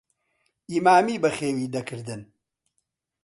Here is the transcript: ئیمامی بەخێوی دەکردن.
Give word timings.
ئیمامی 0.71 1.21
بەخێوی 1.23 1.67
دەکردن. 1.75 2.21